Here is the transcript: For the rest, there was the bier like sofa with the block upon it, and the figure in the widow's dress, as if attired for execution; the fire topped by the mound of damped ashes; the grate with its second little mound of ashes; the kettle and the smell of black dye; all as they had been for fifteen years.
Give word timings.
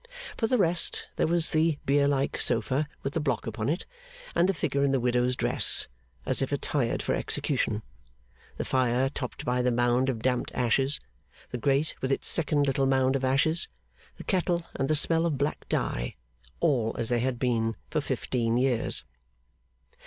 For 0.35 0.47
the 0.47 0.57
rest, 0.57 1.09
there 1.15 1.27
was 1.27 1.51
the 1.51 1.77
bier 1.85 2.07
like 2.07 2.35
sofa 2.39 2.87
with 3.03 3.13
the 3.13 3.19
block 3.19 3.45
upon 3.45 3.69
it, 3.69 3.85
and 4.33 4.49
the 4.49 4.53
figure 4.55 4.83
in 4.83 4.91
the 4.91 4.99
widow's 4.99 5.35
dress, 5.35 5.87
as 6.25 6.41
if 6.41 6.51
attired 6.51 7.03
for 7.03 7.13
execution; 7.13 7.83
the 8.57 8.65
fire 8.65 9.09
topped 9.09 9.45
by 9.45 9.61
the 9.61 9.69
mound 9.69 10.09
of 10.09 10.23
damped 10.23 10.51
ashes; 10.55 10.99
the 11.51 11.59
grate 11.59 11.93
with 12.01 12.11
its 12.11 12.27
second 12.27 12.65
little 12.65 12.87
mound 12.87 13.15
of 13.15 13.23
ashes; 13.23 13.67
the 14.17 14.23
kettle 14.23 14.63
and 14.73 14.87
the 14.87 14.95
smell 14.95 15.23
of 15.23 15.37
black 15.37 15.69
dye; 15.69 16.15
all 16.61 16.95
as 16.97 17.09
they 17.09 17.19
had 17.19 17.37
been 17.37 17.75
for 17.91 18.01
fifteen 18.01 18.57
years. 18.57 19.03